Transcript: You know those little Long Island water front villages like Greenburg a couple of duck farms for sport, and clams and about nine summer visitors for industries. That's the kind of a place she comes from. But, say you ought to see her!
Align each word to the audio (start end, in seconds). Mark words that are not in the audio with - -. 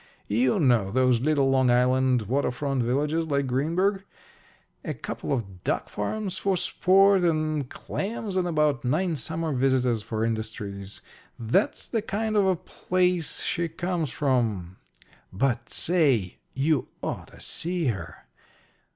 You 0.27 0.59
know 0.59 0.89
those 0.89 1.21
little 1.21 1.51
Long 1.51 1.69
Island 1.69 2.23
water 2.23 2.49
front 2.49 2.81
villages 2.81 3.27
like 3.27 3.45
Greenburg 3.45 4.03
a 4.83 4.95
couple 4.95 5.31
of 5.31 5.63
duck 5.63 5.89
farms 5.89 6.39
for 6.39 6.57
sport, 6.57 7.21
and 7.21 7.69
clams 7.69 8.35
and 8.35 8.47
about 8.47 8.83
nine 8.83 9.15
summer 9.15 9.53
visitors 9.53 10.01
for 10.01 10.25
industries. 10.25 11.01
That's 11.37 11.87
the 11.87 12.01
kind 12.01 12.35
of 12.35 12.47
a 12.47 12.55
place 12.55 13.43
she 13.43 13.67
comes 13.67 14.09
from. 14.09 14.77
But, 15.31 15.69
say 15.69 16.39
you 16.55 16.87
ought 17.03 17.27
to 17.27 17.39
see 17.39 17.85
her! 17.89 18.25